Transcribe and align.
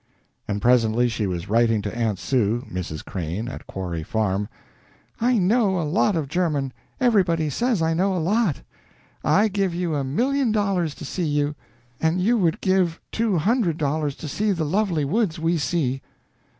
But 0.47 0.59
presently 0.61 1.07
she 1.09 1.27
was 1.27 1.47
writing 1.47 1.83
to 1.83 1.95
"Aunt 1.95 2.17
Sue" 2.17 2.65
(Mrs. 2.71 3.05
Crane) 3.05 3.47
at 3.47 3.67
Quarry 3.67 4.01
Farm: 4.01 4.49
"I 5.19 5.37
know 5.37 5.77
a 5.79 5.83
lot 5.85 6.15
of 6.15 6.27
German; 6.27 6.73
everybody 6.99 7.51
says 7.51 7.83
I 7.83 7.93
know 7.93 8.15
a 8.15 8.17
lot. 8.17 8.63
I 9.23 9.47
give 9.47 9.75
you 9.75 9.93
a 9.93 10.03
million 10.03 10.51
dollars 10.51 10.95
to 10.95 11.05
see 11.05 11.25
you, 11.25 11.53
and 11.99 12.19
you 12.19 12.35
would 12.39 12.61
give 12.61 12.99
two 13.11 13.37
hundred 13.37 13.77
dollars 13.77 14.15
to 14.15 14.27
see 14.27 14.51
the 14.51 14.65
lovely 14.65 15.05
woods 15.05 15.37
we 15.37 15.59
see." 15.59 16.01